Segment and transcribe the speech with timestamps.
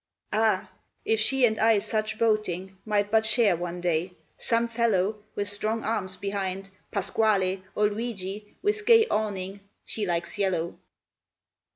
[0.33, 0.71] Ah!
[1.05, 5.83] if she and I such boating Might but share one day, some fellow With strong
[5.83, 10.79] arms behind, Pasquale, Or Luigi, with gay awning, (She likes yellow!)